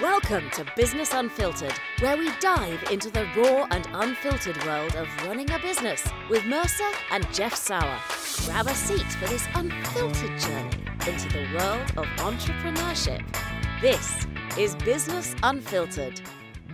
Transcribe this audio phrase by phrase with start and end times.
[0.00, 5.48] Welcome to Business Unfiltered, where we dive into the raw and unfiltered world of running
[5.52, 8.00] a business with Mercer and Jeff Sauer.
[8.44, 13.22] Grab a seat for this unfiltered journey into the world of entrepreneurship.
[13.80, 14.26] This
[14.58, 16.20] is Business Unfiltered.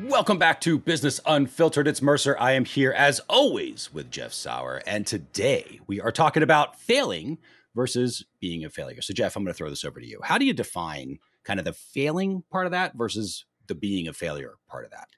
[0.04, 1.86] Welcome back to Business Unfiltered.
[1.86, 2.38] It's Mercer.
[2.40, 4.82] I am here as always with Jeff Sauer.
[4.86, 7.36] And today we are talking about failing
[7.74, 9.02] versus being a failure.
[9.02, 10.20] So, Jeff, I'm going to throw this over to you.
[10.22, 14.12] How do you define kind of the failing part of that versus the being a
[14.12, 15.08] failure part of that?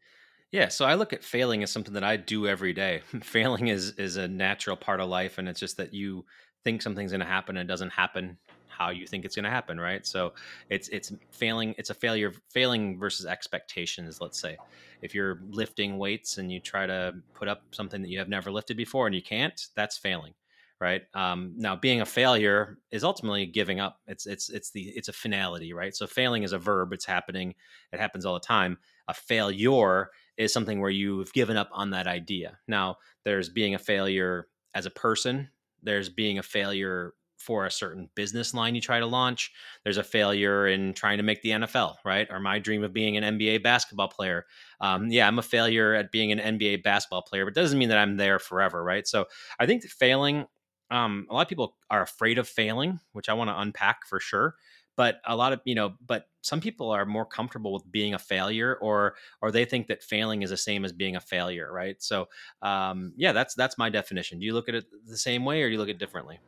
[0.51, 3.01] Yeah, so I look at failing as something that I do every day.
[3.23, 6.25] failing is is a natural part of life, and it's just that you
[6.65, 8.37] think something's going to happen and it doesn't happen
[8.69, 10.07] how you think it's going to happen, right?
[10.07, 10.33] So
[10.71, 11.75] it's it's failing.
[11.79, 12.33] It's a failure.
[12.51, 14.21] Failing versus expectations.
[14.21, 14.57] Let's say
[15.03, 18.51] if you're lifting weights and you try to put up something that you have never
[18.51, 20.35] lifted before and you can't, that's failing
[20.83, 21.03] right?
[21.15, 24.01] Um, now being a failure is ultimately giving up.
[24.09, 25.95] It's it's it's the it's a finality right?
[25.95, 26.93] So failing is a verb.
[26.93, 27.55] It's happening.
[27.93, 28.79] It happens all the time.
[29.07, 32.59] A failure is something where you've given up on that idea.
[32.67, 35.51] Now there's being a failure as a person.
[35.85, 39.53] There's being a failure for a certain business line you try to launch.
[39.85, 42.27] There's a failure in trying to make the nfl right?
[42.31, 44.47] Or my dream of being an nba basketball player.
[44.81, 47.99] Um, yeah i'm a failure at being an nba basketball player but doesn't mean that
[47.99, 49.07] i'm there forever right?
[49.07, 49.27] So
[49.61, 50.47] i think failing
[50.93, 54.21] um, a lot of people are afraid of failing, which I want to unpack for
[54.21, 54.57] sure.
[54.95, 58.19] But a lot of you know, but some people are more comfortable with being a
[58.19, 62.01] failure, or or they think that failing is the same as being a failure, right?
[62.03, 62.29] So,
[62.61, 64.39] um, yeah, that's that's my definition.
[64.39, 66.41] Do you look at it the same way, or do you look at it differently?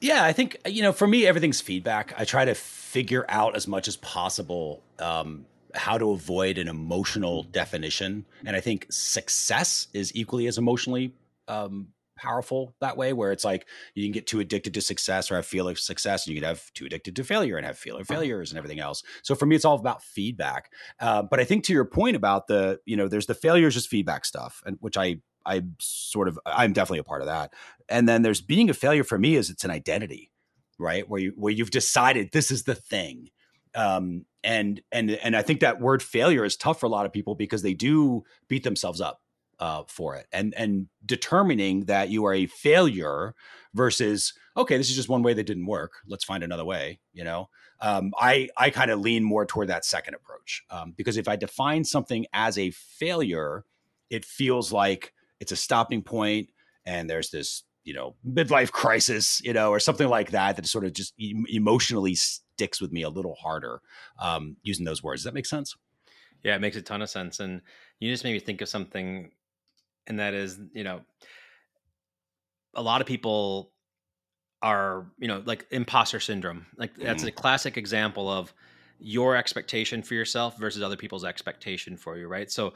[0.00, 2.14] Yeah, I think you know, for me, everything's feedback.
[2.16, 7.42] I try to figure out as much as possible um, how to avoid an emotional
[7.42, 11.12] definition, and I think success is equally as emotionally
[11.48, 11.88] um,
[12.20, 15.46] powerful that way where it's like you can get too addicted to success or have
[15.46, 18.02] feel of success and you can have too addicted to failure and have feel of
[18.02, 18.14] uh-huh.
[18.14, 19.02] failures and everything else.
[19.22, 20.70] So for me it's all about feedback.
[21.00, 23.88] Uh, but i think to your point about the you know there's the failures just
[23.88, 27.52] feedback stuff and which i i sort of i'm definitely a part of that.
[27.88, 30.30] And then there's being a failure for me is it's an identity
[30.80, 31.08] right?
[31.08, 33.28] Where you where you've decided this is the thing.
[33.74, 37.12] Um, and and and I think that word failure is tough for a lot of
[37.12, 39.20] people because they do beat themselves up
[39.60, 43.34] uh, for it and and determining that you are a failure
[43.74, 45.92] versus okay this is just one way that didn't work.
[46.08, 47.48] Let's find another way you know?
[47.82, 51.36] Um, i i kind of lean more toward that second approach um, because if i
[51.36, 53.64] define something as a failure
[54.10, 56.50] it feels like it's a stopping point
[56.84, 60.84] and there's this you know midlife crisis you know or something like that that sort
[60.84, 63.80] of just emotionally sticks with me a little harder
[64.18, 65.20] um, using those words.
[65.20, 65.74] Does that make sense?
[66.42, 67.62] Yeah it makes a ton of sense and
[67.98, 69.30] you just made me think of something
[70.06, 71.00] and that is you know
[72.74, 73.72] a lot of people
[74.62, 77.28] are you know like imposter syndrome like that's mm.
[77.28, 78.52] a classic example of
[79.00, 82.50] your expectation for yourself versus other people's expectation for you right?
[82.50, 82.74] So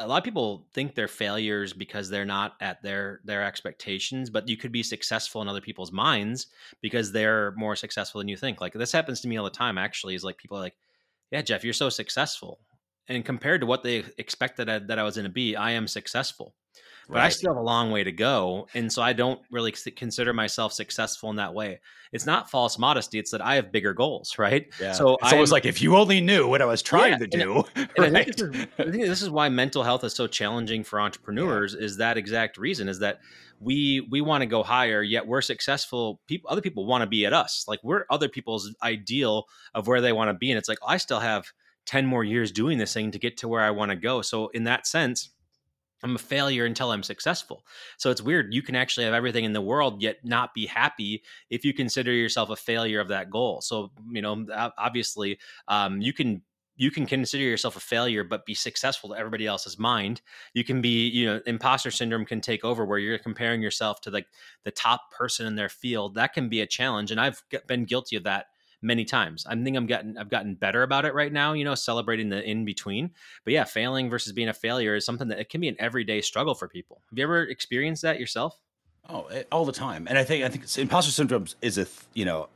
[0.00, 4.48] a lot of people think they're failures because they're not at their their expectations but
[4.48, 6.48] you could be successful in other people's minds
[6.82, 8.60] because they're more successful than you think.
[8.60, 10.76] Like this happens to me all the time actually is like people are like
[11.30, 12.60] yeah jeff you're so successful
[13.08, 16.54] and compared to what they expected that I was going to be, I am successful.
[17.08, 17.24] But right.
[17.24, 20.74] I still have a long way to go, and so I don't really consider myself
[20.74, 21.80] successful in that way.
[22.12, 24.66] It's not false modesty; it's that I have bigger goals, right?
[24.78, 24.92] Yeah.
[24.92, 27.64] So it's almost like if you only knew what I was trying yeah, to do.
[27.74, 28.14] And, right?
[28.14, 31.00] I, think this is, I think this is why mental health is so challenging for
[31.00, 31.74] entrepreneurs.
[31.74, 31.86] Yeah.
[31.86, 32.88] Is that exact reason?
[32.88, 33.20] Is that
[33.58, 36.20] we we want to go higher, yet we're successful.
[36.26, 37.64] People, other people want to be at us.
[37.66, 40.98] Like we're other people's ideal of where they want to be, and it's like I
[40.98, 41.50] still have
[41.88, 44.20] 10 more years doing this thing to get to where I want to go.
[44.20, 45.30] So, in that sense,
[46.02, 47.64] I'm a failure until I'm successful.
[47.96, 48.54] So it's weird.
[48.54, 52.12] You can actually have everything in the world, yet not be happy if you consider
[52.12, 53.62] yourself a failure of that goal.
[53.62, 54.46] So, you know,
[54.78, 56.42] obviously, um, you can
[56.76, 60.22] you can consider yourself a failure but be successful to everybody else's mind
[60.54, 64.12] you can be you know imposter syndrome can take over where you're comparing yourself to
[64.12, 64.28] like
[64.62, 68.14] the top person in their field that can be a challenge and i've been guilty
[68.14, 68.46] of that
[68.82, 69.44] many times.
[69.46, 72.42] I think I'm getting I've gotten better about it right now, you know, celebrating the
[72.42, 73.10] in between.
[73.44, 76.20] But yeah, failing versus being a failure is something that it can be an everyday
[76.20, 77.02] struggle for people.
[77.10, 78.58] Have you ever experienced that yourself?
[79.08, 80.06] Oh, eh, all the time.
[80.08, 82.48] And I think I think imposter syndrome is a you know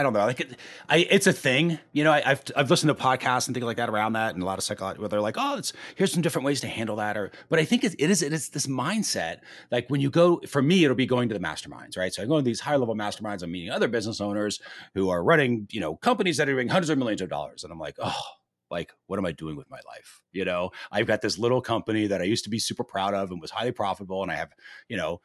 [0.00, 0.20] I don't know.
[0.20, 0.56] Like it,
[0.88, 1.78] I, it's a thing.
[1.92, 4.42] You know, I, have I've listened to podcasts and things like that around that, and
[4.42, 6.96] a lot of psychology where they're like, "Oh, it's here's some different ways to handle
[6.96, 9.40] that." Or, but I think it, it is it is this mindset.
[9.70, 12.14] Like when you go, for me, it'll be going to the masterminds, right?
[12.14, 13.42] So I go to these high level masterminds.
[13.42, 14.58] I'm meeting other business owners
[14.94, 17.70] who are running, you know, companies that are doing hundreds of millions of dollars, and
[17.70, 18.22] I'm like, oh,
[18.70, 22.06] like what am i doing with my life you know i've got this little company
[22.06, 24.50] that i used to be super proud of and was highly profitable and i have
[24.88, 25.20] you know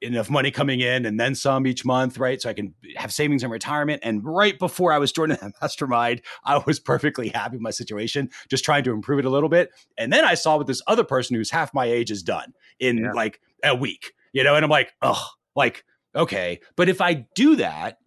[0.00, 2.40] enough money coming in and then some each month, right?
[2.40, 4.00] So I can have savings in retirement.
[4.02, 8.30] And right before I was joining that mastermind, I was perfectly happy with my situation,
[8.48, 9.70] just trying to improve it a little bit.
[9.98, 12.98] And then I saw what this other person who's half my age is done in
[12.98, 13.12] yeah.
[13.12, 15.84] like a week, you know, and I'm like, oh, like,
[16.14, 16.60] okay.
[16.76, 17.98] But if I do that,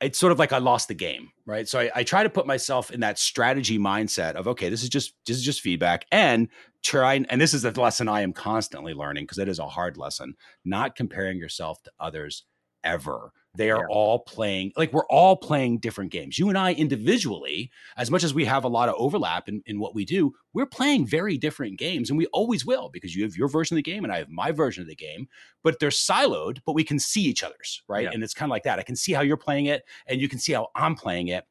[0.00, 1.68] it's sort of like I lost the game, right?
[1.68, 4.88] So I, I, try to put myself in that strategy mindset of okay, this is
[4.88, 6.48] just this is just feedback, and
[6.82, 9.96] try and this is the lesson I am constantly learning because it is a hard
[9.96, 10.34] lesson.
[10.64, 12.44] Not comparing yourself to others
[12.84, 13.32] ever.
[13.56, 13.94] They are yeah.
[13.94, 16.38] all playing, like we're all playing different games.
[16.38, 19.78] You and I individually, as much as we have a lot of overlap in, in
[19.78, 23.36] what we do, we're playing very different games and we always will because you have
[23.36, 25.28] your version of the game and I have my version of the game,
[25.62, 28.04] but they're siloed, but we can see each other's, right?
[28.04, 28.10] Yeah.
[28.12, 28.78] And it's kind of like that.
[28.78, 31.44] I can see how you're playing it and you can see how I'm playing it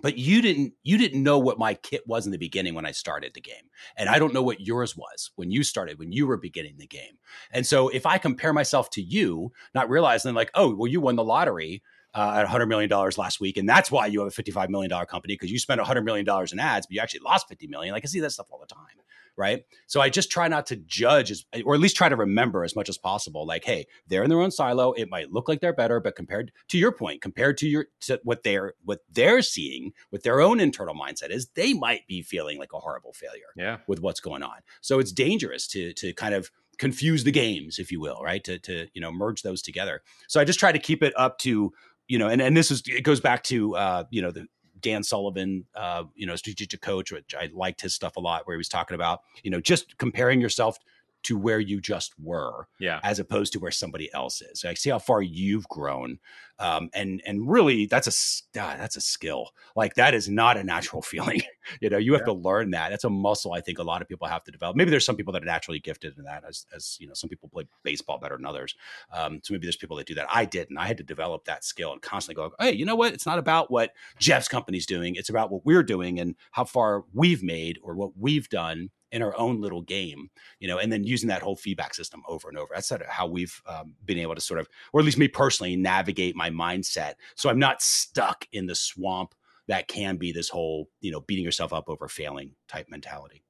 [0.00, 2.90] but you didn't you didn't know what my kit was in the beginning when i
[2.90, 6.26] started the game and i don't know what yours was when you started when you
[6.26, 7.18] were beginning the game
[7.50, 11.16] and so if i compare myself to you not realizing like oh well you won
[11.16, 11.82] the lottery
[12.14, 13.56] uh, at $100 million last week.
[13.56, 16.58] And that's why you have a $55 million company because you spent $100 million in
[16.58, 17.94] ads, but you actually lost 50 million.
[17.94, 19.01] Like I see that stuff all the time
[19.36, 19.64] right?
[19.86, 22.76] So I just try not to judge as, or at least try to remember as
[22.76, 23.46] much as possible.
[23.46, 24.92] Like, hey, they're in their own silo.
[24.92, 28.20] It might look like they're better, but compared to your point, compared to your to
[28.24, 32.58] what they're what they're seeing with their own internal mindset is, they might be feeling
[32.58, 33.42] like a horrible failure.
[33.56, 33.78] Yeah.
[33.86, 34.56] with what's going on.
[34.80, 38.42] So it's dangerous to to kind of confuse the games, if you will, right?
[38.44, 40.02] To to you know merge those together.
[40.28, 41.72] So I just try to keep it up to
[42.08, 44.46] you know, and and this is it goes back to uh, you know the
[44.82, 48.56] Dan Sullivan, uh, you know, strategic coach, which I liked his stuff a lot, where
[48.56, 50.78] he was talking about, you know, just comparing yourself
[51.24, 54.64] to where you just were, yeah, as opposed to where somebody else is.
[54.64, 56.18] I see how far you've grown,
[56.58, 59.50] um, and and really that's a God, that's a skill.
[59.74, 61.42] Like that is not a natural feeling.
[61.80, 62.26] you know, you have yeah.
[62.26, 62.90] to learn that.
[62.90, 63.52] That's a muscle.
[63.52, 64.76] I think a lot of people have to develop.
[64.76, 67.28] Maybe there's some people that are naturally gifted in that, as as you know, some
[67.28, 68.74] people play baseball better than others.
[69.12, 70.26] Um, so maybe there's people that do that.
[70.32, 70.78] I didn't.
[70.78, 73.14] I had to develop that skill and constantly go, hey, you know what?
[73.14, 75.14] It's not about what Jeff's company's doing.
[75.16, 79.22] It's about what we're doing and how far we've made or what we've done in
[79.22, 82.56] our own little game, you know, and then using that whole feedback system over and
[82.56, 82.70] over.
[82.74, 86.34] That's how we've um, been able to sort of, or at least me personally, navigate
[86.34, 87.14] my mindset.
[87.36, 89.34] So I'm not stuck in the swamp
[89.68, 93.44] that can be this whole, you know, beating yourself up over failing type mentality.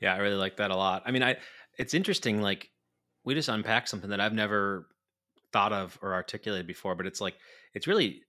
[0.00, 1.02] Yeah, I really like that a lot.
[1.06, 1.36] I mean, I
[1.78, 2.42] it's interesting.
[2.42, 2.70] Like
[3.24, 4.88] we just unpacked something that I've never
[5.52, 7.36] thought of or articulated before, but it's like
[7.74, 8.22] it's really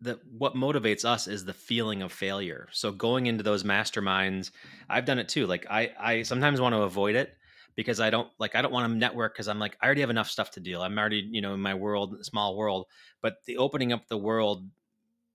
[0.00, 2.68] that what motivates us is the feeling of failure.
[2.72, 4.50] So going into those masterminds,
[4.88, 5.46] I've done it too.
[5.46, 7.34] Like I I sometimes want to avoid it
[7.76, 10.10] because I don't like I don't want to network because I'm like I already have
[10.10, 10.82] enough stuff to deal.
[10.82, 12.86] I'm already, you know, in my world, small world.
[13.22, 14.68] But the opening up the world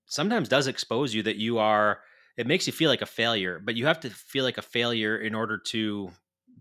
[0.06, 2.00] sometimes does expose you that you are
[2.38, 5.18] it makes you feel like a failure, but you have to feel like a failure
[5.18, 6.12] in order to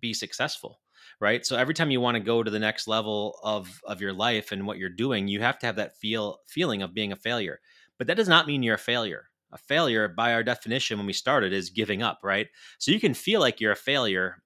[0.00, 0.78] be successful
[1.20, 4.12] right so every time you want to go to the next level of of your
[4.12, 7.16] life and what you're doing you have to have that feel feeling of being a
[7.16, 7.58] failure
[7.98, 9.28] but that does not mean you're a failure.
[9.50, 12.48] A failure, by our definition, when we started, is giving up, right?
[12.78, 14.42] So you can feel like you're a failure.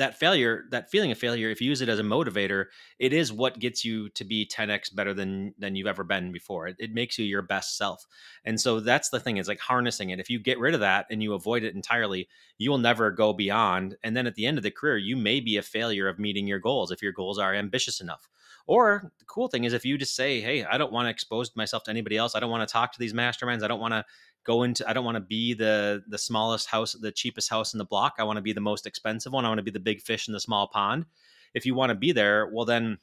[0.00, 2.66] That failure, that feeling of failure, if you use it as a motivator,
[2.98, 6.68] it is what gets you to be 10x better than than you've ever been before.
[6.68, 8.06] It, it makes you your best self.
[8.46, 10.18] And so that's the thing is like harnessing it.
[10.18, 13.34] If you get rid of that and you avoid it entirely, you will never go
[13.34, 13.96] beyond.
[14.02, 16.46] And then at the end of the career, you may be a failure of meeting
[16.46, 18.26] your goals if your goals are ambitious enough
[18.66, 21.54] or the cool thing is if you just say, hey, I don't want to expose
[21.56, 22.34] myself to anybody else.
[22.34, 23.62] I don't want to talk to these masterminds.
[23.62, 24.04] I don't want to
[24.44, 27.78] go into I don't want to be the the smallest house, the cheapest house in
[27.78, 28.14] the block.
[28.18, 29.44] I want to be the most expensive one.
[29.44, 31.06] I want to be the big fish in the small pond.
[31.54, 32.98] If you want to be there, well then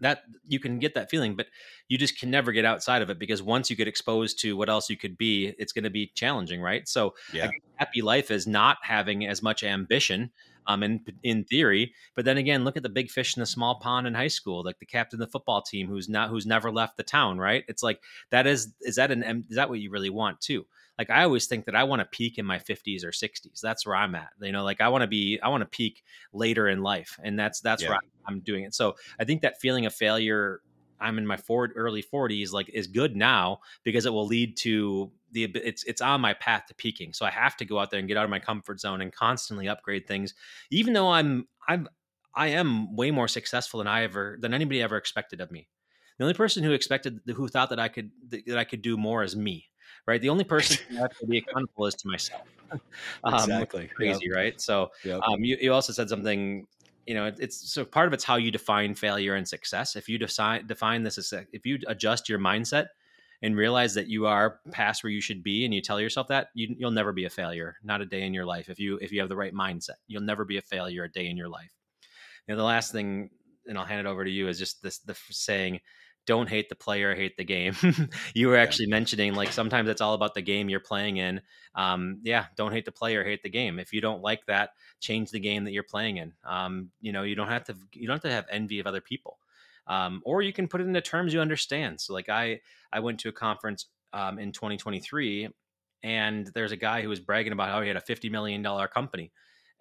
[0.00, 1.46] that you can get that feeling but
[1.88, 4.68] you just can never get outside of it because once you get exposed to what
[4.68, 7.50] else you could be it's going to be challenging right so yeah.
[7.76, 10.30] happy life is not having as much ambition
[10.66, 11.92] um, in in theory.
[12.14, 14.62] But then again, look at the big fish in the small pond in high school,
[14.64, 17.38] like the captain of the football team who's not who's never left the town.
[17.38, 17.64] Right?
[17.68, 20.66] It's like that is is that an is that what you really want too?
[20.98, 23.60] Like I always think that I want to peak in my 50s or 60s.
[23.60, 24.28] That's where I'm at.
[24.40, 27.38] You know, like I want to be I want to peak later in life, and
[27.38, 27.90] that's that's yeah.
[27.90, 28.74] where I'm doing it.
[28.74, 30.60] So I think that feeling of failure
[31.00, 35.10] I'm in my forward early 40s like is good now because it will lead to
[35.34, 37.12] the it's it's on my path to peaking.
[37.12, 39.12] So I have to go out there and get out of my comfort zone and
[39.12, 40.32] constantly upgrade things,
[40.70, 41.88] even though I'm I'm
[42.34, 45.68] I am way more successful than I ever than anybody ever expected of me.
[46.18, 49.22] The only person who expected who thought that I could that I could do more
[49.22, 49.66] is me.
[50.06, 50.20] Right.
[50.20, 52.42] The only person who has to be accountable is to myself.
[53.24, 53.88] um, exactly.
[53.94, 54.36] Crazy, yep.
[54.36, 54.60] right?
[54.60, 55.20] So yep.
[55.26, 56.66] um, you, you also said something
[57.06, 60.16] you know it's so part of it's how you define failure and success if you
[60.16, 62.86] decide define this as if you adjust your mindset
[63.44, 66.48] and realize that you are past where you should be and you tell yourself that
[66.54, 69.12] you, you'll never be a failure not a day in your life if you if
[69.12, 71.72] you have the right mindset you'll never be a failure a day in your life
[72.46, 73.30] you know the last thing
[73.66, 75.80] and I'll hand it over to you, is just this the saying,
[76.26, 77.74] "Don't hate the player, hate the game."
[78.34, 78.96] you were actually yeah.
[78.96, 81.40] mentioning like sometimes it's all about the game you're playing in.
[81.74, 83.78] Um, yeah, don't hate the player, hate the game.
[83.78, 84.70] If you don't like that,
[85.00, 86.32] change the game that you're playing in.
[86.44, 89.00] Um, you know, you don't have to you don't have to have envy of other
[89.00, 89.38] people.
[89.86, 92.00] Um, or you can put it into terms you understand.
[92.00, 92.60] So, like I,
[92.92, 95.48] I went to a conference um, in 2023,
[96.02, 98.88] and there's a guy who was bragging about how he had a 50 million dollar
[98.88, 99.32] company,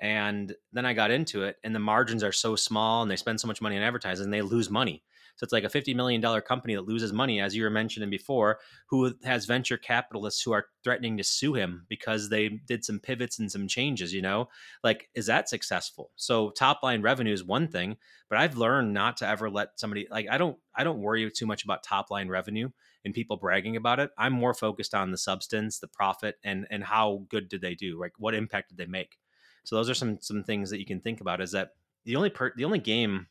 [0.02, 3.40] and then I got into it, and the margins are so small, and they spend
[3.40, 5.04] so much money on advertising, and they lose money.
[5.36, 8.60] So it's like a $50 million company that loses money, as you were mentioning before,
[8.88, 13.40] who has venture capitalists who are threatening to sue him because they did some pivots
[13.40, 14.50] and some changes, you know?
[14.84, 16.12] Like, is that successful?
[16.16, 17.98] So top line revenue is one thing,
[18.30, 21.46] but I've learned not to ever let somebody like I don't I don't worry too
[21.46, 22.70] much about top line revenue
[23.06, 24.12] and people bragging about it.
[24.18, 28.00] I'm more focused on the substance, the profit, and and how good did they do?
[28.00, 29.18] Like what impact did they make?
[29.64, 31.42] So those are some some things that you can think about.
[31.42, 31.72] Is that
[32.06, 33.28] the only per, the only game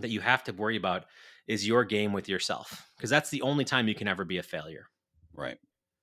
[0.00, 1.04] that you have to worry about
[1.46, 4.42] is your game with yourself because that's the only time you can ever be a
[4.42, 4.88] failure.
[5.34, 5.58] Right.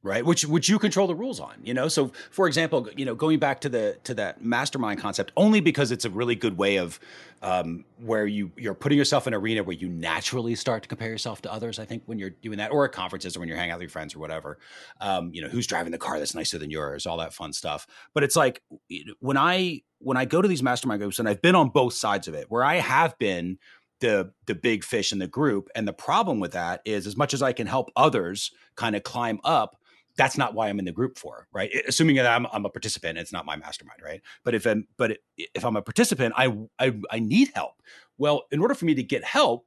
[0.05, 1.87] Right which which you control the rules on you know?
[1.87, 5.93] So for example you know going back to the to that mastermind concept only because
[5.93, 6.99] it's a really good way of
[7.41, 11.07] um, where you you're putting yourself in an arena where you naturally start to compare
[11.07, 13.57] yourself to others i think when you're doing that or at conferences or when you're
[13.57, 14.59] hanging out with your friends or whatever
[14.99, 17.87] um, you know who's driving the car that's nicer than yours all that fun stuff.
[18.13, 18.61] But it's like
[19.21, 22.27] when i when i go to these mastermind groups and i've been on both sides
[22.27, 23.57] of it where i have been
[24.03, 27.33] the the big fish in the group and the problem with that is as much
[27.33, 29.77] as i can help others kind of climb up
[30.15, 31.71] that's not why I'm in the group for, right?
[31.87, 34.21] Assuming that I'm, I'm a participant, it's not my mastermind, right?
[34.43, 37.81] But if I'm, but if I'm a participant, I, I I need help.
[38.17, 39.65] Well, in order for me to get help,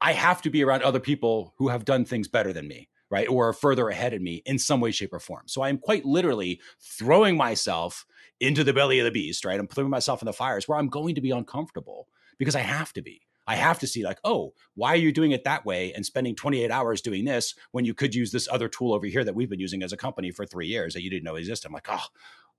[0.00, 3.28] I have to be around other people who have done things better than me, right,
[3.28, 5.44] or are further ahead of me in some way, shape, or form.
[5.46, 8.06] So I am quite literally throwing myself
[8.40, 9.58] into the belly of the beast, right?
[9.60, 12.92] I'm throwing myself in the fires where I'm going to be uncomfortable because I have
[12.94, 13.22] to be.
[13.46, 16.34] I have to see like, oh, why are you doing it that way and spending
[16.34, 19.50] 28 hours doing this when you could use this other tool over here that we've
[19.50, 21.68] been using as a company for three years that you didn't know existed?
[21.68, 22.06] I'm like, oh,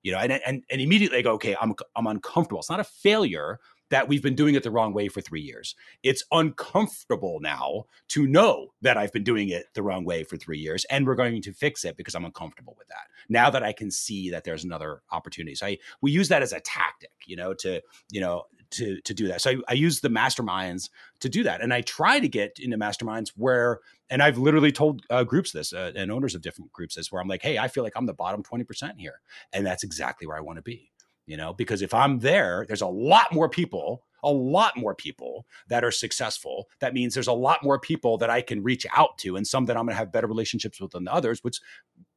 [0.06, 2.60] you know, and and and immediately I go, okay, I'm I'm uncomfortable.
[2.60, 5.76] It's not a failure that we've been doing it the wrong way for three years.
[6.04, 10.60] It's uncomfortable now to know that I've been doing it the wrong way for three
[10.60, 13.08] years, and we're going to fix it because I'm uncomfortable with that.
[13.30, 16.54] Now that I can see that there's another opportunity, so I we use that as
[16.54, 18.44] a tactic, you know, to you know
[18.76, 19.42] to to do that.
[19.42, 20.90] So I, I use the masterminds
[21.20, 23.80] to do that, and I try to get into masterminds where,
[24.10, 27.22] and I've literally told uh, groups this uh, and owners of different groups this, where
[27.22, 29.22] I'm like, hey, I feel like I'm the bottom twenty percent here,
[29.54, 30.92] and that's exactly where I want to be.
[31.26, 35.46] You know, because if I'm there, there's a lot more people a lot more people
[35.68, 36.68] that are successful.
[36.80, 39.66] That means there's a lot more people that I can reach out to, and some
[39.66, 41.62] that I'm going to have better relationships with than others, which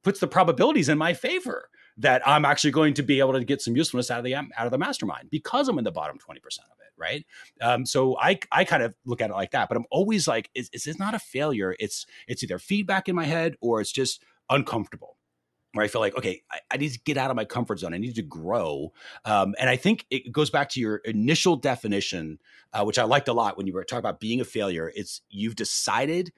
[0.02, 3.60] puts the probabilities in my favor that I'm actually going to be able to get
[3.60, 6.36] some usefulness out of the out of the mastermind because I'm in the bottom 20%
[6.36, 7.26] of it, right?
[7.60, 10.50] Um, so I I kind of look at it like that, but I'm always like,
[10.54, 11.74] it's, it's not a failure.
[11.78, 15.16] It's it's either feedback in my head or it's just uncomfortable
[15.72, 17.92] where I feel like, okay, I, I, need to get out of my comfort zone.
[17.92, 18.92] I need to grow.
[19.26, 22.38] Um, and I think it goes back to your initial definition,
[22.72, 24.90] uh, which I liked a lot when you were talking about being a failure.
[24.94, 26.32] It's you've decided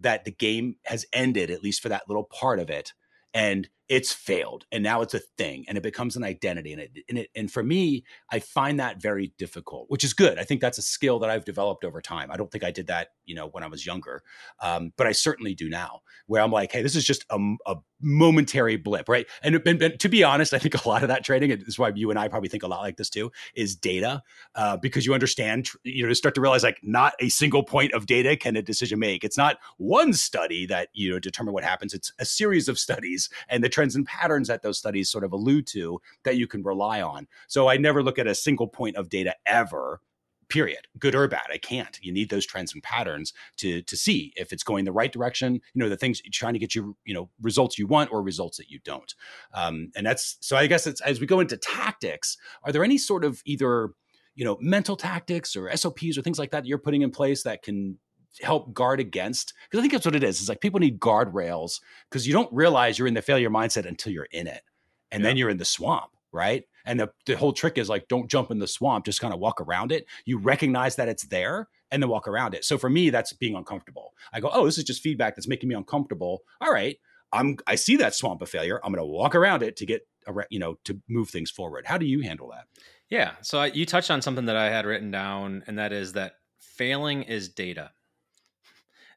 [0.00, 2.92] that the game has ended, at least for that little part of it.
[3.32, 6.90] And it's failed and now it's a thing and it becomes an identity and it
[7.10, 10.38] and it and for me i find that very difficult which is good.
[10.38, 12.30] I think that's a skill that i've developed over time.
[12.30, 14.22] I don't think i did that you know when i was younger
[14.60, 17.76] um, but i certainly do now where i'm like hey this is just a, a
[18.00, 19.26] momentary blip right?
[19.42, 21.92] And, and, and, to be honest i think a lot of that trading is why
[21.94, 24.22] you and i probably think a lot like this too is data
[24.54, 28.06] uh, because you understand you know start to realize like not a single point of
[28.06, 29.24] data can a decision make.
[29.24, 31.94] It's not one study that you know determine what happens.
[31.94, 35.32] It's a series of studies and the trends and patterns that those studies sort of
[35.32, 37.26] allude to that you can rely on.
[37.48, 40.00] So I never look at a single point of data ever
[40.48, 41.46] period good or bad.
[41.50, 41.98] I can't.
[42.02, 45.54] You need those trends and patterns to to see if it's going the right direction
[45.54, 48.58] you know the things trying to get you you know results you want or results
[48.58, 49.14] that you don't.
[49.54, 52.98] Um, and that's so i guess it's as we go into tactics are there any
[52.98, 53.94] sort of either
[54.34, 57.42] you know mental tactics or sops or things like that, that you're putting in place
[57.44, 57.98] that can
[58.40, 61.80] help guard against because i think that's what it is it's like people need guardrails
[62.08, 64.62] because you don't realize you're in the failure mindset until you're in it
[65.10, 65.28] and yeah.
[65.28, 66.64] then you're in the swamp right?
[66.84, 69.38] And the, the whole trick is like don't jump in the swamp just kind of
[69.38, 70.06] walk around it.
[70.24, 72.64] You recognize that it's there and then walk around it.
[72.64, 74.14] So for me that's being uncomfortable.
[74.32, 76.42] I go oh this is just feedback that's making me uncomfortable.
[76.60, 76.96] All right
[77.34, 78.80] i'm i see that swamp of failure.
[78.82, 80.06] I'm going to walk around it to get
[80.50, 81.86] you know to move things forward.
[81.86, 82.64] How do you handle that?
[83.08, 86.14] Yeah so I, you touched on something that i had written down and that is
[86.14, 87.90] that failing is data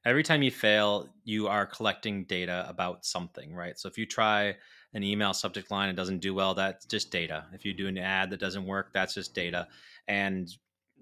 [0.05, 3.77] every time you fail, you are collecting data about something, right?
[3.77, 4.55] So if you try
[4.93, 7.45] an email subject line and doesn't do well, that's just data.
[7.53, 9.67] If you do an ad that doesn't work, that's just data.
[10.07, 10.49] And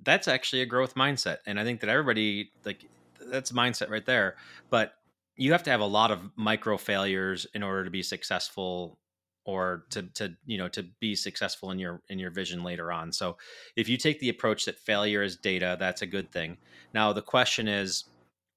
[0.03, 1.38] that's actually a growth mindset.
[1.45, 2.86] And I think that everybody like
[3.31, 4.36] that's mindset right there.
[4.69, 4.93] But
[5.36, 8.98] you have to have a lot of micro failures in order to be successful
[9.45, 13.12] or to to you know to be successful in your in your vision later on
[13.12, 13.36] so
[13.75, 16.55] if you take the approach that failure is data that's a good thing
[16.93, 18.05] now the question is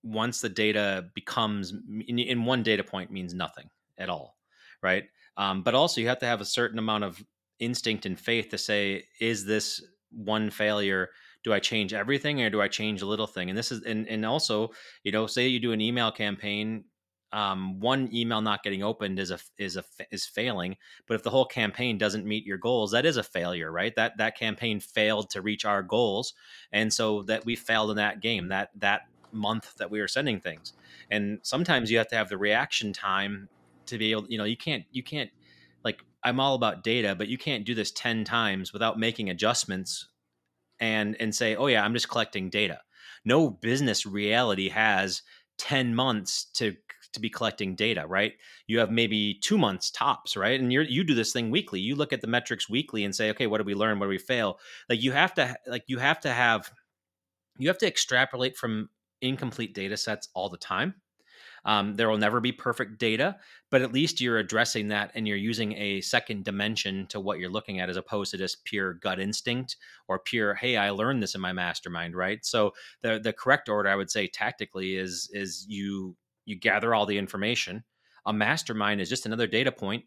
[0.02, 1.72] once the data becomes
[2.06, 4.36] in, in one data point means nothing at all
[4.82, 5.04] right
[5.36, 7.22] um, but also you have to have a certain amount of
[7.58, 11.10] instinct and faith to say is this one failure
[11.42, 14.06] do i change everything or do i change a little thing and this is and,
[14.08, 14.70] and also
[15.02, 16.84] you know say you do an email campaign
[17.32, 20.76] um, one email not getting opened is a is a is failing.
[21.06, 23.94] But if the whole campaign doesn't meet your goals, that is a failure, right?
[23.96, 26.34] That that campaign failed to reach our goals,
[26.72, 29.02] and so that we failed in that game that that
[29.36, 30.72] month that we were sending things.
[31.10, 33.48] And sometimes you have to have the reaction time
[33.86, 34.26] to be able.
[34.28, 35.30] You know, you can't you can't
[35.84, 40.08] like I'm all about data, but you can't do this ten times without making adjustments
[40.80, 42.80] and and say, oh yeah, I'm just collecting data.
[43.24, 45.22] No business reality has
[45.58, 46.76] 10 months to
[47.12, 48.34] to be collecting data, right?
[48.66, 50.60] You have maybe two months tops, right?
[50.60, 51.80] And you you do this thing weekly.
[51.80, 53.98] You look at the metrics weekly and say, okay, what did we learn?
[53.98, 54.58] What did we fail?
[54.88, 56.70] Like you have to like you have to have
[57.58, 58.90] you have to extrapolate from
[59.22, 60.94] incomplete data sets all the time.
[61.66, 63.36] Um, there will never be perfect data,
[63.70, 67.50] but at least you're addressing that and you're using a second dimension to what you're
[67.50, 71.34] looking at as opposed to just pure gut instinct or pure, hey, I learned this
[71.34, 72.44] in my mastermind, right?
[72.46, 77.04] So the the correct order I would say tactically is is you you gather all
[77.04, 77.82] the information.
[78.26, 80.04] A mastermind is just another data point.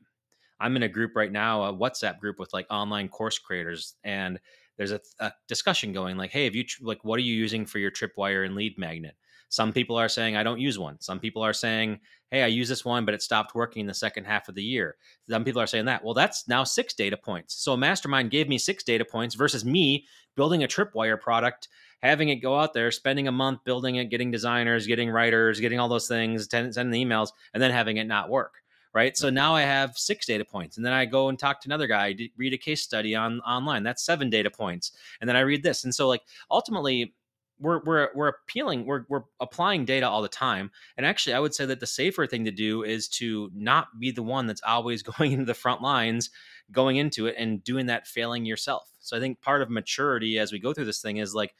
[0.62, 4.40] I'm in a group right now, a WhatsApp group with like online course creators, and
[4.80, 7.78] there's a, a discussion going like, "Hey, have you like what are you using for
[7.78, 9.16] your tripwire and lead magnet?"
[9.50, 11.00] Some people are saying I don't use one.
[11.02, 12.00] Some people are saying,
[12.32, 14.64] "Hey, I use this one, but it stopped working in the second half of the
[14.64, 14.96] year."
[15.30, 16.04] Some people are saying that.
[16.04, 17.56] Well, that's now six data points.
[17.56, 20.06] So a mastermind gave me six data points versus me
[20.36, 21.68] building a tripwire product
[22.02, 25.80] having it go out there, spending a month building it, getting designers, getting writers, getting
[25.80, 28.56] all those things, sending the emails, and then having it not work.
[28.92, 29.16] Right.
[29.16, 30.78] So now I have six data points.
[30.78, 33.40] And then I go and talk to another guy, I read a case study on
[33.42, 33.84] online.
[33.84, 34.94] That's seven data points.
[35.22, 35.84] And then I read this.
[35.84, 37.14] And so like ultimately
[37.60, 41.54] we're we're we're appealing we're we're applying data all the time and actually i would
[41.54, 45.04] say that the safer thing to do is to not be the one that's always
[45.18, 46.30] going into the front lines
[46.72, 50.52] going into it and doing that failing yourself so i think part of maturity as
[50.52, 51.54] we go through this thing is like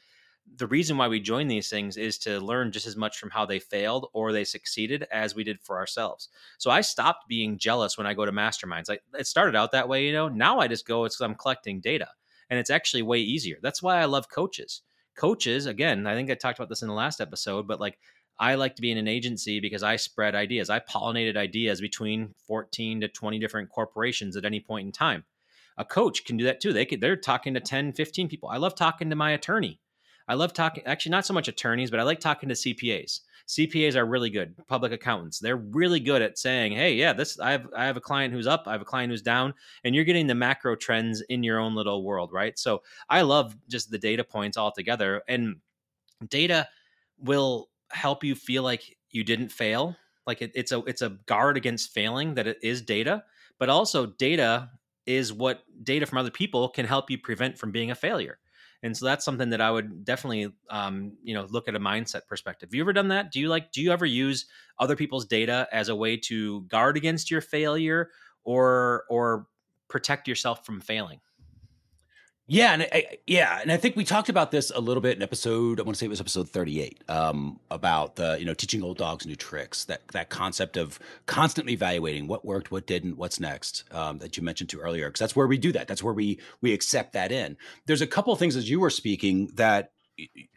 [0.56, 3.46] the reason why we join these things is to learn just as much from how
[3.46, 6.28] they failed or they succeeded as we did for ourselves.
[6.58, 8.88] So I stopped being jealous when I go to masterminds.
[8.88, 10.28] Like it started out that way, you know.
[10.28, 12.08] Now I just go it's I'm collecting data,
[12.50, 13.58] and it's actually way easier.
[13.62, 14.82] That's why I love coaches.
[15.16, 17.98] Coaches, again, I think I talked about this in the last episode, but like
[18.38, 20.70] I like to be in an agency because I spread ideas.
[20.70, 25.24] I pollinated ideas between 14 to 20 different corporations at any point in time.
[25.76, 26.72] A coach can do that too.
[26.72, 28.48] They could, they're talking to 10, 15 people.
[28.48, 29.80] I love talking to my attorney
[30.30, 33.22] I love talking, actually, not so much attorneys, but I like talking to CPAs.
[33.48, 35.40] CPAs are really good, public accountants.
[35.40, 38.46] They're really good at saying, "Hey, yeah, this I have I have a client who's
[38.46, 41.58] up, I have a client who's down," and you're getting the macro trends in your
[41.58, 42.56] own little world, right?
[42.56, 45.56] So I love just the data points altogether, and
[46.28, 46.68] data
[47.18, 49.96] will help you feel like you didn't fail.
[50.28, 53.24] Like it, it's a it's a guard against failing that it is data,
[53.58, 54.70] but also data
[55.06, 58.38] is what data from other people can help you prevent from being a failure
[58.82, 62.26] and so that's something that i would definitely um, you know look at a mindset
[62.26, 62.68] perspective.
[62.68, 63.32] Have you ever done that?
[63.32, 64.46] Do you like do you ever use
[64.78, 68.10] other people's data as a way to guard against your failure
[68.44, 69.46] or or
[69.88, 71.20] protect yourself from failing
[72.52, 75.22] yeah, and I, yeah, and I think we talked about this a little bit in
[75.22, 75.78] episode.
[75.78, 78.98] I want to say it was episode thirty-eight um, about the you know teaching old
[78.98, 79.84] dogs new tricks.
[79.84, 84.42] That that concept of constantly evaluating what worked, what didn't, what's next um, that you
[84.42, 85.06] mentioned to earlier.
[85.08, 85.86] Because that's where we do that.
[85.86, 87.56] That's where we we accept that in.
[87.86, 89.92] There's a couple of things as you were speaking that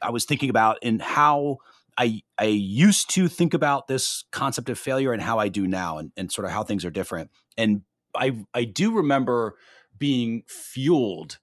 [0.01, 1.57] I was thinking about in how
[1.95, 5.99] I I used to think about this concept of failure and how I do now,
[5.99, 7.29] and, and sort of how things are different.
[7.55, 7.83] And
[8.15, 9.57] I I do remember
[9.99, 11.37] being fueled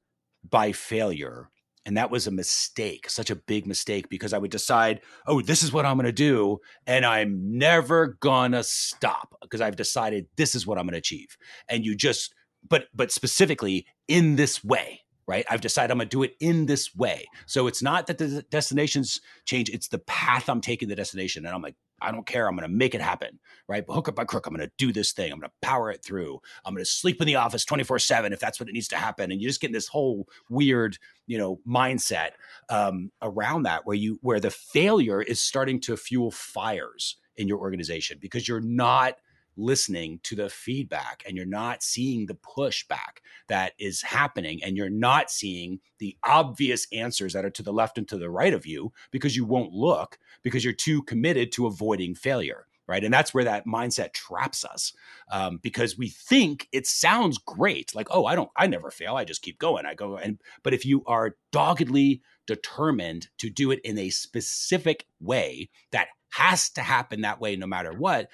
[0.49, 1.51] by failure.
[1.87, 5.63] And that was a mistake, such a big mistake, because I would decide, oh, this
[5.63, 6.59] is what I'm going to do.
[6.87, 10.99] And I'm never going to stop because I've decided this is what I'm going to
[10.99, 11.37] achieve.
[11.69, 12.35] And you just,
[12.69, 15.47] but, but specifically in this way, right?
[15.49, 17.27] I've decided I'm going to do it in this way.
[17.47, 21.47] So it's not that the destinations change, it's the path I'm taking the destination.
[21.47, 22.49] And I'm like, I don't care.
[22.49, 23.87] I'm going to make it happen, right?
[23.87, 25.33] But hook up by crook, I'm going to do this thing.
[25.33, 26.41] I'm going to power it through.
[26.65, 28.97] I'm going to sleep in the office 24 seven if that's what it needs to
[28.97, 29.31] happen.
[29.31, 32.31] And you just get this whole weird, you know, mindset
[32.69, 37.59] um, around that where you where the failure is starting to fuel fires in your
[37.59, 39.17] organization because you're not
[39.57, 44.89] listening to the feedback and you're not seeing the pushback that is happening and you're
[44.89, 48.67] not seeing the obvious answers that are to the left and to the right of
[48.67, 53.05] you because you won't look because you're too committed to avoiding failure right?
[53.05, 54.93] And that's where that mindset traps us
[55.31, 59.25] um, because we think it sounds great like oh i don't i never fail i
[59.25, 63.81] just keep going i go and but if you are doggedly determined to do it
[63.85, 68.29] in a specific way that has to happen that way no matter what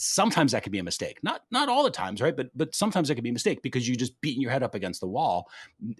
[0.00, 1.18] sometimes that can be a mistake.
[1.22, 2.36] Not not all the times right?
[2.36, 4.74] But but sometimes that can be a mistake because you just beating your head up
[4.74, 5.48] against the wall.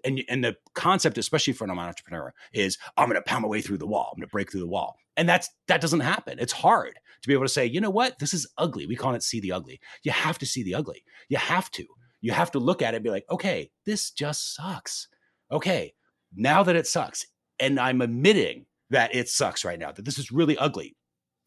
[0.05, 3.61] And and the concept especially for an entrepreneur is i'm going to pound my way
[3.61, 4.11] through the wall.
[4.13, 4.97] I'm going to break through the wall.
[5.17, 6.39] And that's that doesn't happen.
[6.39, 8.19] It's hard to be able to say you know what?
[8.19, 8.87] This is ugly.
[8.87, 9.81] We call it see the ugly.
[10.03, 11.05] You have to see the ugly.
[11.29, 11.87] You have to.
[12.23, 15.09] You have to look at it and be like okay this just sucks.
[15.51, 15.95] Okay
[16.37, 17.27] now that it sucks
[17.59, 20.97] and i'm admitting that it sucks right now that this is really ugly.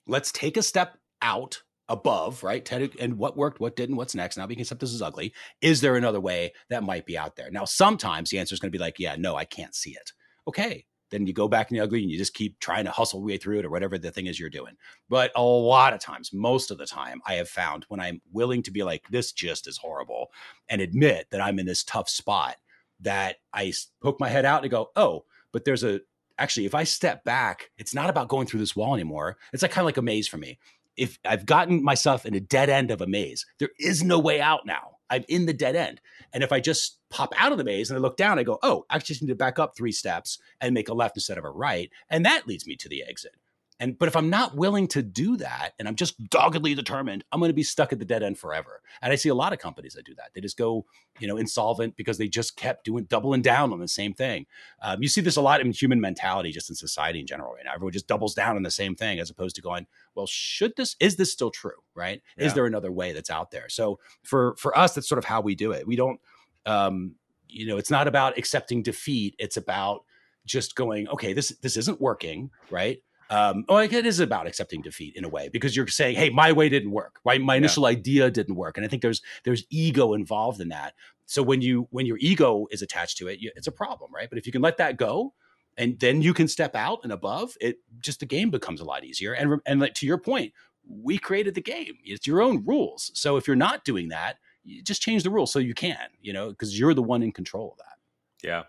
[0.08, 1.62] Let's take a step out
[1.94, 2.66] above, right?
[2.66, 4.36] Ted, And what worked, what didn't, what's next.
[4.36, 5.34] Now we can accept this is ugly.
[5.62, 7.50] Is there another way that might be out there?
[7.52, 10.12] Now, sometimes the answer is going to be like, yeah, no, I can't see it.
[10.48, 10.86] Okay.
[11.12, 13.38] Then you go back in the ugly and you just keep trying to hustle way
[13.38, 14.76] through it or whatever the thing is you're doing.
[15.10, 18.64] But a lot of times, most of the time, I have found when I'm willing
[18.64, 20.32] to be like, this just is horrible
[20.70, 22.56] and admit that I'm in this tough spot,
[23.02, 26.02] that I poke my head out and go, oh, but there's a,
[26.40, 29.38] actually, if I step back, it's not about going through this wall anymore.
[29.54, 30.58] It's like kind of like a maze for me
[30.98, 34.42] if I've gotten myself in a dead end of a maze, there is no way
[34.42, 34.98] out now.
[35.10, 36.02] I'm in the dead end.
[36.34, 38.58] And if I just pop out of the maze and I look down, I go,
[38.64, 41.46] oh, I just need to back up three steps and make a left instead of
[41.46, 41.92] a right.
[42.10, 43.34] And that leads me to the exit.
[43.80, 47.40] And but if I'm not willing to do that and I'm just doggedly determined, I'm
[47.40, 48.82] going to be stuck at the dead end forever.
[49.02, 50.32] And I see a lot of companies that do that.
[50.34, 50.86] They just go,
[51.20, 54.46] you know, insolvent because they just kept doing doubling down on the same thing.
[54.82, 57.66] Um, you see this a lot in human mentality, just in society in general right
[57.66, 57.74] now.
[57.74, 60.96] Everyone just doubles down on the same thing as opposed to going, well, should this
[61.00, 61.72] is this still true?
[61.96, 62.22] Right?
[62.38, 62.46] Yeah.
[62.46, 63.70] Is there another way that's out there?
[63.70, 65.88] So for for us, that's sort of how we do it.
[65.88, 66.20] We don't,
[66.66, 67.16] um,
[67.48, 69.36] you know, it's not about accepting defeat.
[69.40, 70.04] It's about
[70.46, 73.02] just going, okay, this this isn't working, right?
[73.30, 76.52] Um, well, it is about accepting defeat in a way because you're saying, "Hey, my
[76.52, 77.20] way didn't work.
[77.26, 77.42] Right?
[77.42, 77.98] My initial yeah.
[77.98, 80.94] idea didn't work," and I think there's there's ego involved in that.
[81.26, 84.30] So when you when your ego is attached to it, you, it's a problem, right?
[84.30, 85.34] But if you can let that go,
[85.78, 89.04] and then you can step out and above, it just the game becomes a lot
[89.04, 89.34] easier.
[89.34, 90.54] And and like to your point,
[90.88, 91.98] we created the game.
[92.04, 93.12] It's your own rules.
[93.14, 96.34] So if you're not doing that, you just change the rules so you can, you
[96.34, 98.48] know, because you're the one in control of that.
[98.48, 98.64] Yeah.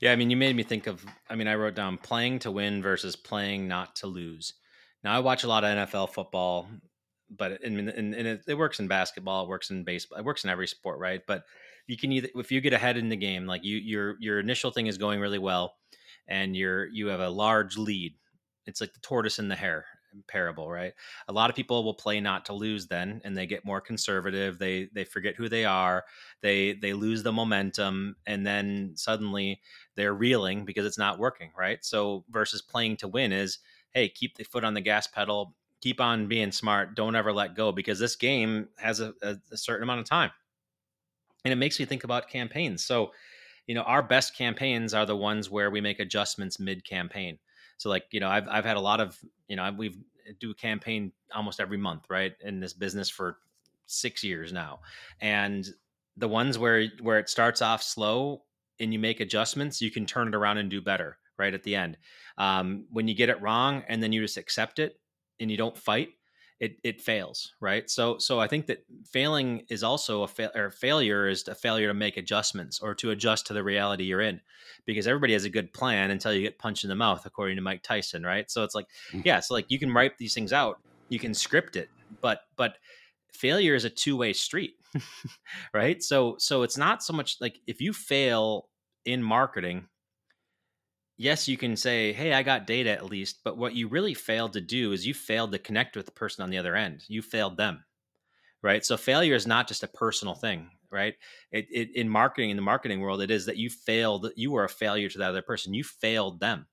[0.00, 1.04] Yeah, I mean, you made me think of.
[1.28, 4.54] I mean, I wrote down playing to win versus playing not to lose.
[5.04, 6.68] Now, I watch a lot of NFL football,
[7.30, 10.50] but and, and it, it, works in basketball, it works in baseball, it works in
[10.50, 11.20] every sport, right?
[11.26, 11.44] But
[11.86, 14.70] you can either, if you get ahead in the game, like you, your your initial
[14.70, 15.74] thing is going really well,
[16.28, 18.14] and you're you have a large lead.
[18.66, 19.86] It's like the tortoise and the hare
[20.26, 20.92] parable, right?
[21.28, 24.58] A lot of people will play not to lose then and they get more conservative.
[24.58, 26.04] They they forget who they are.
[26.40, 29.60] They they lose the momentum and then suddenly
[29.94, 31.84] they're reeling because it's not working, right?
[31.84, 33.58] So versus playing to win is
[33.92, 37.56] hey, keep the foot on the gas pedal, keep on being smart, don't ever let
[37.56, 40.30] go because this game has a, a, a certain amount of time.
[41.44, 42.84] And it makes me think about campaigns.
[42.84, 43.12] So,
[43.66, 47.38] you know, our best campaigns are the ones where we make adjustments mid campaign
[47.80, 49.96] so like you know I've I've had a lot of you know we've
[50.28, 53.38] uh, do a campaign almost every month right in this business for
[53.86, 54.80] six years now,
[55.22, 55.66] and
[56.18, 58.42] the ones where where it starts off slow
[58.80, 61.74] and you make adjustments, you can turn it around and do better right at the
[61.74, 61.96] end.
[62.36, 65.00] Um, when you get it wrong and then you just accept it
[65.38, 66.10] and you don't fight,
[66.60, 67.90] it it fails, right?
[67.90, 71.88] So so I think that failing is also a fa- or failure is a failure
[71.88, 74.42] to make adjustments or to adjust to the reality you're in,
[74.84, 77.62] because everybody has a good plan until you get punched in the mouth, according to
[77.62, 78.50] Mike Tyson, right?
[78.50, 79.22] So it's like, mm.
[79.24, 81.88] yeah, so like you can write these things out, you can script it,
[82.20, 82.76] but but
[83.32, 84.74] failure is a two way street,
[85.74, 86.02] right?
[86.02, 88.68] So so it's not so much like if you fail
[89.06, 89.88] in marketing
[91.20, 94.54] yes, you can say, hey, I got data at least, but what you really failed
[94.54, 97.04] to do is you failed to connect with the person on the other end.
[97.08, 97.84] You failed them.
[98.62, 98.84] Right.
[98.84, 101.14] So failure is not just a personal thing, right?
[101.52, 104.64] It, it in marketing, in the marketing world, it is that you failed, you were
[104.64, 105.74] a failure to that other person.
[105.74, 106.66] You failed them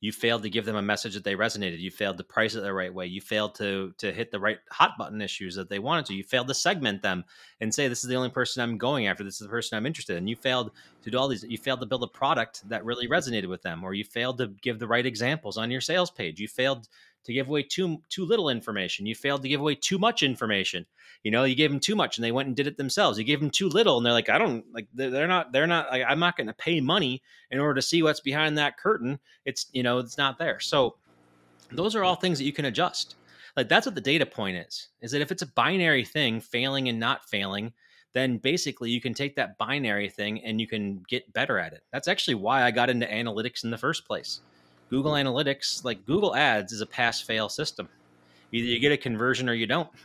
[0.00, 2.60] you failed to give them a message that they resonated you failed to price it
[2.60, 5.78] the right way you failed to to hit the right hot button issues that they
[5.78, 7.24] wanted to you failed to segment them
[7.60, 9.86] and say this is the only person i'm going after this is the person i'm
[9.86, 10.26] interested in.
[10.26, 13.48] You failed to do all these you failed to build a product that really resonated
[13.48, 16.48] with them or you failed to give the right examples on your sales page you
[16.48, 16.88] failed
[17.24, 19.06] to give away too too little information.
[19.06, 20.86] You failed to give away too much information.
[21.22, 23.18] You know, you gave them too much and they went and did it themselves.
[23.18, 25.90] You gave them too little and they're like, I don't like they're not they're not
[25.90, 29.18] like I'm not going to pay money in order to see what's behind that curtain.
[29.44, 30.60] It's you know it's not there.
[30.60, 30.96] So
[31.72, 33.16] those are all things that you can adjust.
[33.56, 36.88] like that's what the data point is is that if it's a binary thing failing
[36.88, 37.72] and not failing
[38.12, 41.82] then basically you can take that binary thing and you can get better at it
[41.92, 44.40] that's actually why i got into analytics in the first place
[44.90, 47.88] google analytics like google ads is a pass fail system
[48.52, 49.88] either you get a conversion or you don't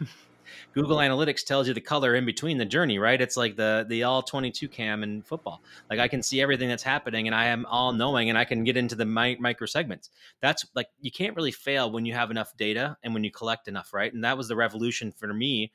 [0.73, 3.19] Google Analytics tells you the color in between the journey, right?
[3.19, 5.61] It's like the the all 22 cam in football.
[5.89, 8.63] Like I can see everything that's happening and I am all knowing and I can
[8.63, 10.09] get into the mi- micro segments.
[10.41, 13.67] That's like you can't really fail when you have enough data and when you collect
[13.67, 14.13] enough, right?
[14.13, 15.71] And that was the revolution for me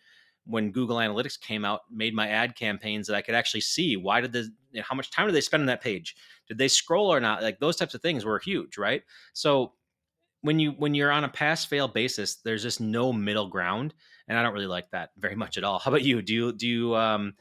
[0.46, 4.20] when Google Analytics came out, made my ad campaigns that I could actually see why
[4.20, 4.50] did the
[4.83, 6.16] how much time did they spend on that page?
[6.48, 7.42] Did they scroll or not?
[7.42, 9.03] Like those types of things were huge, right?
[9.33, 9.72] So
[10.42, 13.94] when you when you're on a pass fail basis, there's just no middle ground
[14.29, 15.79] and I don't really like that very much at all.
[15.79, 16.22] How about you?
[16.22, 17.35] Do you do you um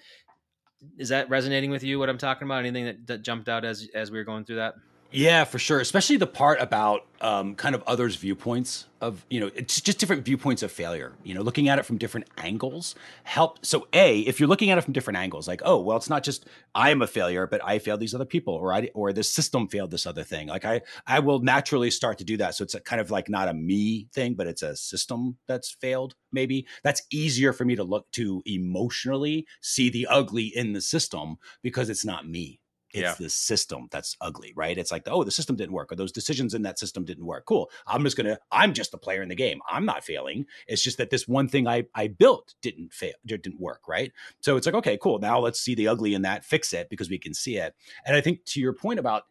[0.97, 2.59] is that resonating with you what I'm talking about?
[2.59, 4.75] Anything that, that jumped out as as we were going through that?
[5.11, 5.79] Yeah, for sure.
[5.79, 10.23] Especially the part about um, kind of others' viewpoints of, you know, it's just different
[10.23, 12.93] viewpoints of failure, you know, looking at it from different angles
[13.23, 13.65] help.
[13.65, 16.23] So, A, if you're looking at it from different angles, like, oh, well, it's not
[16.23, 16.45] just
[16.75, 19.67] I am a failure, but I failed these other people or I, or the system
[19.67, 20.47] failed this other thing.
[20.47, 22.53] Like, I, I will naturally start to do that.
[22.53, 26.13] So it's kind of like not a me thing, but it's a system that's failed,
[26.31, 26.67] maybe.
[26.83, 31.89] That's easier for me to look to emotionally see the ugly in the system because
[31.89, 32.59] it's not me
[32.93, 33.15] it's yeah.
[33.17, 34.77] the system that's ugly, right?
[34.77, 37.45] It's like, oh, the system didn't work, or those decisions in that system didn't work.
[37.45, 37.69] Cool.
[37.87, 39.61] I'm just gonna, I'm just the player in the game.
[39.69, 40.45] I'm not failing.
[40.67, 44.11] It's just that this one thing I I built didn't fail, didn't work, right?
[44.41, 45.19] So it's like, okay, cool.
[45.19, 47.75] Now let's see the ugly in that, fix it because we can see it.
[48.05, 49.23] And I think to your point about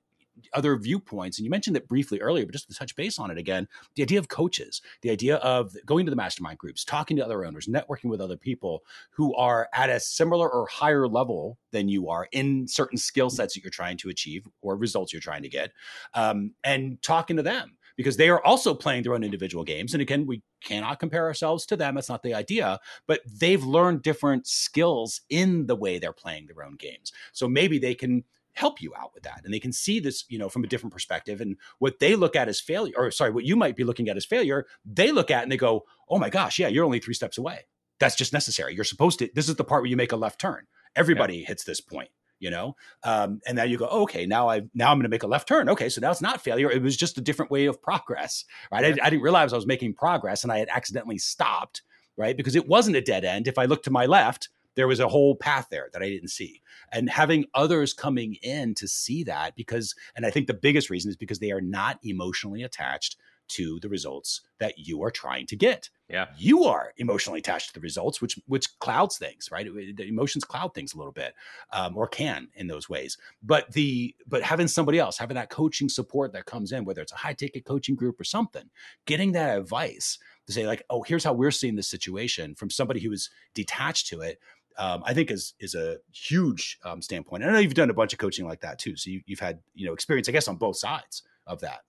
[0.52, 3.38] other viewpoints, and you mentioned it briefly earlier, but just to touch base on it
[3.38, 7.24] again, the idea of coaches, the idea of going to the mastermind groups, talking to
[7.24, 11.88] other owners, networking with other people who are at a similar or higher level than
[11.88, 15.42] you are in certain skill sets that you're trying to achieve or results you're trying
[15.42, 15.72] to get,
[16.14, 19.92] um, and talking to them because they are also playing their own individual games.
[19.92, 21.96] And again, we cannot compare ourselves to them.
[21.96, 26.64] That's not the idea, but they've learned different skills in the way they're playing their
[26.64, 27.12] own games.
[27.32, 28.22] So maybe they can
[28.54, 30.92] help you out with that and they can see this you know from a different
[30.92, 34.08] perspective and what they look at as failure or sorry what you might be looking
[34.08, 37.00] at as failure they look at and they go oh my gosh yeah you're only
[37.00, 37.66] three steps away.
[38.00, 38.74] That's just necessary.
[38.74, 40.66] You're supposed to this is the part where you make a left turn.
[40.94, 41.48] Everybody yeah.
[41.48, 42.76] hits this point you know?
[43.02, 45.48] Um, and now you go okay now i now i'm going to make a left
[45.48, 45.68] turn.
[45.68, 46.70] Okay so now it's not failure.
[46.70, 48.84] It was just a different way of progress right?
[48.84, 49.02] Yeah.
[49.02, 51.82] I, I didn't realize i was making progress and i had accidentally stopped
[52.16, 52.36] right?
[52.36, 53.48] Because it wasn't a dead end.
[53.48, 56.28] If i looked to my left there was a whole path there that I didn't
[56.28, 56.62] see.
[56.92, 61.08] And having others coming in to see that because, and I think the biggest reason
[61.08, 63.16] is because they are not emotionally attached
[63.48, 65.90] to the results that you are trying to get.
[66.08, 66.26] Yeah.
[66.36, 69.66] You are emotionally attached to the results, which which clouds things, right?
[69.66, 71.34] The emotions cloud things a little bit,
[71.72, 73.16] um, or can in those ways.
[73.42, 77.12] But the but having somebody else, having that coaching support that comes in, whether it's
[77.12, 78.70] a high ticket coaching group or something,
[79.06, 83.00] getting that advice to say like, oh, here's how we're seeing this situation from somebody
[83.00, 84.38] who is detached to it
[84.78, 87.42] um, I think is is a huge um, standpoint.
[87.42, 89.40] And I know you've done a bunch of coaching like that too, so you, have
[89.40, 91.80] had you know experience, I guess, on both sides of that.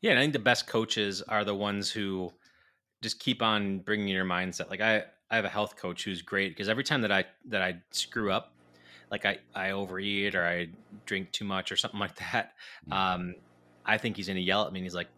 [0.00, 2.32] Yeah, and I think the best coaches are the ones who
[3.02, 4.68] just keep on bringing your mindset.
[4.68, 7.62] Like I, I have a health coach who's great because every time that I that
[7.62, 8.52] I screw up,
[9.10, 10.68] like I I overeat or I
[11.06, 12.54] drink too much or something like that,
[12.88, 12.92] mm-hmm.
[12.92, 13.34] um,
[13.86, 14.80] I think he's going to yell at me.
[14.80, 15.08] and He's like,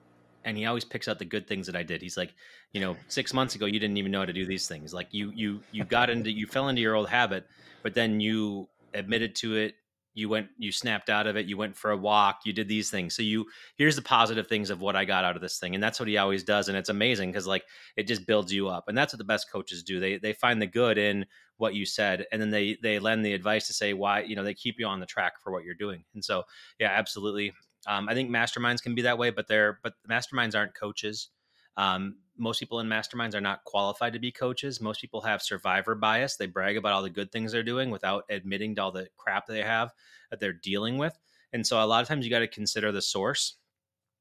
[0.45, 2.03] and he always picks out the good things that I did.
[2.03, 2.35] He's like,
[2.73, 4.93] you know, six months ago you didn't even know how to do these things.
[4.93, 7.47] Like you you you got into you fell into your old habit,
[7.83, 9.75] but then you admitted to it.
[10.17, 11.47] You went you snapped out of it.
[11.47, 12.41] You went for a walk.
[12.45, 13.17] You did these things.
[13.17, 15.83] So you here's the positive things of what I got out of this thing, and
[15.83, 16.69] that's what he always does.
[16.69, 17.65] And it's amazing because like
[17.97, 19.99] it just builds you up, and that's what the best coaches do.
[19.99, 21.27] They they find the good in
[21.57, 24.45] what you said, and then they they lend the advice to say why you know
[24.45, 26.05] they keep you on the track for what you're doing.
[26.15, 26.45] And so
[26.79, 27.53] yeah, absolutely.
[27.87, 31.29] Um, I think masterminds can be that way, but they're but masterminds aren't coaches.
[31.77, 34.81] Um, most people in masterminds are not qualified to be coaches.
[34.81, 36.37] Most people have survivor bias.
[36.37, 39.47] They brag about all the good things they're doing without admitting to all the crap
[39.47, 39.93] they have
[40.31, 41.17] that they're dealing with.
[41.53, 43.57] And so a lot of times you got to consider the source.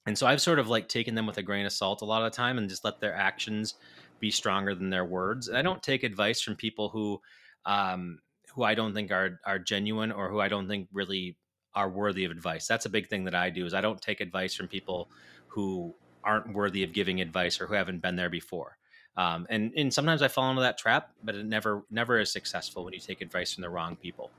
[0.06, 2.24] And so I've sort of like taken them with a grain of salt a lot
[2.24, 3.76] of the time and just let their actions
[4.20, 5.48] be stronger than their words.
[5.48, 7.20] And I don't take advice from people who
[7.66, 8.20] um,
[8.54, 11.38] who I don't think are are genuine or who I don't think really
[11.76, 12.68] are worthy of advice.
[12.68, 15.10] That's a big thing that I do is I don't take advice from people
[15.48, 18.78] who aren't worthy of giving advice or who haven't been there before.
[19.16, 22.84] Um, and and sometimes I fall into that trap, but it never never is successful
[22.84, 24.32] when you take advice from the wrong people.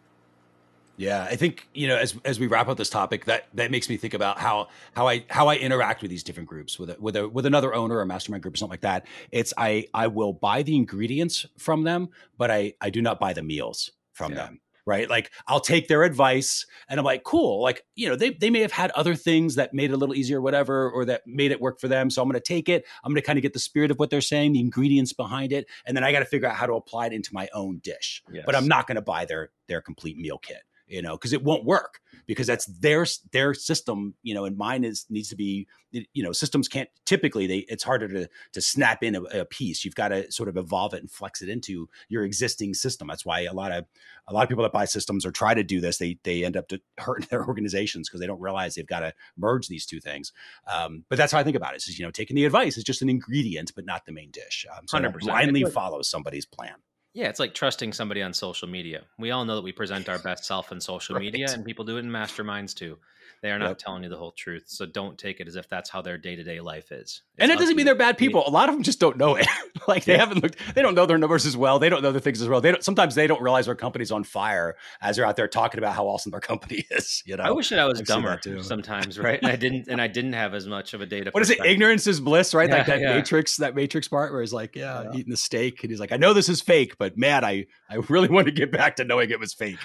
[0.97, 3.89] Yeah, I think you know as as we wrap up this topic, that that makes
[3.89, 6.97] me think about how how I how I interact with these different groups with a,
[6.99, 9.07] with a with another owner or mastermind group or something like that.
[9.31, 13.33] It's I I will buy the ingredients from them, but I I do not buy
[13.33, 14.39] the meals from yeah.
[14.39, 15.09] them right?
[15.09, 17.63] Like I'll take their advice and I'm like, cool.
[17.63, 20.15] Like, you know, they, they may have had other things that made it a little
[20.15, 22.11] easier, whatever, or that made it work for them.
[22.11, 22.85] So I'm going to take it.
[23.03, 25.53] I'm going to kind of get the spirit of what they're saying, the ingredients behind
[25.53, 25.67] it.
[25.87, 28.23] And then I got to figure out how to apply it into my own dish.
[28.33, 28.45] Yes.
[28.47, 31.43] But I'm not going to buy their, their complete meal kit you know, because it
[31.43, 35.67] won't work because that's their their system, you know, and mine is needs to be,
[35.91, 39.85] you know, systems can't typically they it's harder to to snap in a, a piece.
[39.85, 43.09] You've got to sort of evolve it and flex it into your existing system.
[43.09, 43.85] That's why a lot of
[44.29, 46.57] a lot of people that buy systems or try to do this, they they end
[46.57, 50.01] up to hurting their organizations because they don't realize they've got to merge these two
[50.01, 50.33] things.
[50.73, 51.87] Um, but that's how I think about it.
[51.87, 54.67] Is you know, taking the advice is just an ingredient, but not the main dish.
[54.77, 55.21] Um, so 100%.
[55.21, 56.75] blindly follow somebody's plan.
[57.15, 59.05] Yeah, it's like trusting somebody on social media.
[59.19, 61.23] We all know that we present our best self in social right.
[61.23, 62.99] media, and people do it in masterminds too.
[63.45, 63.79] They are not yep.
[63.79, 64.65] telling you the whole truth.
[64.69, 67.01] So don't take it as if that's how their day to day life is.
[67.03, 68.43] It's and it doesn't mean they're bad people.
[68.47, 69.47] A lot of them just don't know it.
[69.87, 71.79] like they haven't looked, they don't know their numbers as well.
[71.79, 72.63] They don't know their things as well.
[72.63, 75.77] They don't, sometimes they don't realize their company's on fire as they're out there talking
[75.77, 77.23] about how awesome their company is.
[77.27, 79.41] You know, I wish that I was I've dumber sometimes, right?
[79.43, 81.31] and I didn't, and I didn't have as much of a data.
[81.31, 81.63] What is it?
[81.63, 82.71] Ignorance is bliss, right?
[82.71, 83.15] Yeah, like that yeah.
[83.15, 85.83] matrix, that matrix part where he's like, yeah, eating the steak.
[85.85, 88.53] And he's like, I know this is fake, but man, I, I really want to
[88.53, 89.79] get back to knowing it was fake.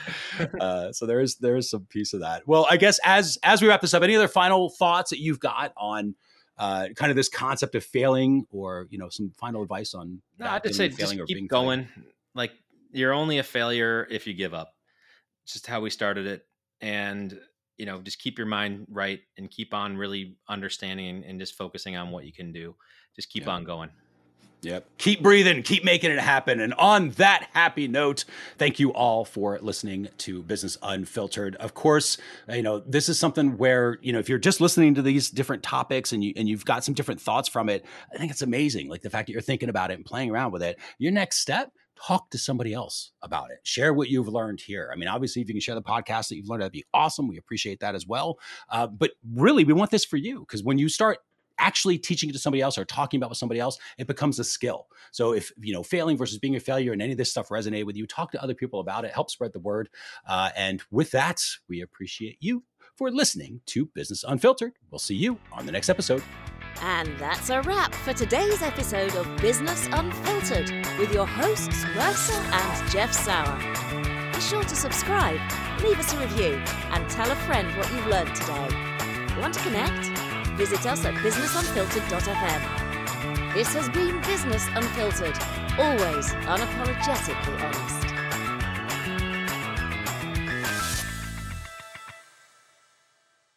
[0.60, 2.48] uh, so there is, there is some piece of that.
[2.48, 5.40] Well, I guess as, as we wrap this up, any other final thoughts that you've
[5.40, 6.16] got on
[6.60, 10.22] uh, kind of this concept of failing, or you know, some final advice on?
[10.38, 11.88] No, I'd just say failing just keep going.
[12.36, 12.52] Like
[12.92, 14.74] you're only a failure if you give up.
[15.48, 16.46] just how we started it,
[16.82, 17.40] and
[17.78, 21.96] you know, just keep your mind right and keep on really understanding and just focusing
[21.96, 22.76] on what you can do.
[23.16, 23.52] Just keep yeah.
[23.52, 23.90] on going.
[24.62, 24.90] Yep.
[24.98, 26.60] Keep breathing, keep making it happen.
[26.60, 28.26] And on that happy note,
[28.58, 31.56] thank you all for listening to Business Unfiltered.
[31.56, 32.18] Of course,
[32.50, 35.64] you know, this is something where, you know, if you're just listening to these different
[35.64, 38.90] topics and you and you've got some different thoughts from it, I think it's amazing.
[38.90, 40.78] Like the fact that you're thinking about it and playing around with it.
[40.98, 41.72] Your next step
[42.06, 43.60] talk to somebody else about it.
[43.64, 44.90] Share what you've learned here.
[44.92, 47.28] I mean, obviously, if you can share the podcast that you've learned, that'd be awesome.
[47.28, 48.40] We appreciate that as well.
[48.70, 51.20] Uh, but really, we want this for you because when you start
[51.60, 54.44] actually teaching it to somebody else or talking about with somebody else, it becomes a
[54.44, 54.88] skill.
[55.12, 57.86] So if you know failing versus being a failure and any of this stuff resonate
[57.86, 59.90] with you, talk to other people about it, help spread the word.
[60.28, 62.64] Uh, and with that, we appreciate you
[62.96, 64.74] for listening to Business Unfiltered.
[64.92, 66.24] We'll see you on the next episode.
[66.82, 72.92] And that's a wrap for today's episode of Business Unfiltered with your hosts, Mercer and
[72.92, 73.58] Jeff Sauer.
[74.34, 75.40] Be sure to subscribe,
[75.82, 78.68] leave us a review, and tell a friend what you've learned today.
[79.40, 80.29] Want to connect?
[80.60, 83.54] Visit us at businessunfiltered.fm.
[83.54, 85.38] This has been Business Unfiltered,
[85.80, 88.09] always unapologetically honest.